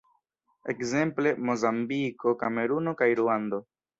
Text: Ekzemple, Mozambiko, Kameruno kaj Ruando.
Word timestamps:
Ekzemple, 0.71 1.33
Mozambiko, 1.49 2.35
Kameruno 2.41 2.97
kaj 3.03 3.13
Ruando. 3.23 3.63